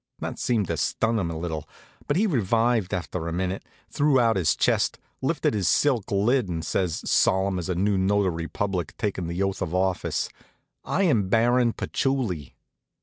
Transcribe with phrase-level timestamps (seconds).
[0.17, 1.69] That seemed to stun him a little;
[2.07, 6.65] but he revived after a minute, threw out his chest, lifted his silk lid, and
[6.65, 10.27] says, solemn as a new notary public takin' the oath of office:
[10.83, 12.55] "I am Baron Patchouli."